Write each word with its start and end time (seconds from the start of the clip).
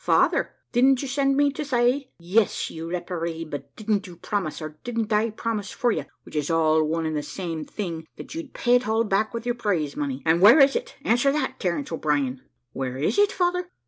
Father, 0.03 0.55
didn't 0.71 1.03
you 1.03 1.07
send 1.07 1.37
me 1.37 1.51
to 1.51 1.63
say?' 1.63 2.09
`Yes, 2.19 2.71
you 2.71 2.89
rapparee; 2.89 3.45
but 3.47 3.75
didn't 3.75 4.07
you 4.07 4.15
promise 4.17 4.59
or 4.59 4.79
didn't 4.83 5.13
I 5.13 5.29
promise 5.29 5.69
for 5.69 5.91
you, 5.91 6.05
which 6.23 6.35
is 6.35 6.49
all 6.49 6.83
one 6.83 7.05
and 7.05 7.15
the 7.15 7.21
same 7.21 7.65
thing 7.65 8.07
that 8.17 8.33
you'd 8.33 8.51
pay 8.51 8.73
it 8.77 8.87
all 8.87 9.03
back 9.03 9.31
with 9.31 9.45
your 9.45 9.53
prize 9.53 9.95
money 9.95 10.23
and 10.25 10.41
where 10.41 10.59
is 10.59 10.75
it? 10.75 10.95
answer 11.03 11.31
that, 11.33 11.59
Terence 11.59 11.91
O'Brien.' 11.91 12.41
`Where 12.75 12.99
is 12.99 13.19
it, 13.19 13.31
father? 13.31 13.69